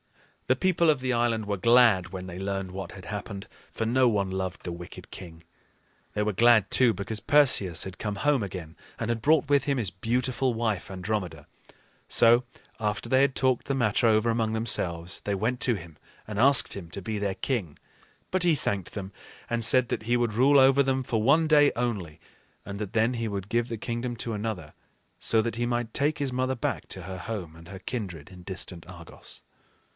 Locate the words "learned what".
2.39-2.93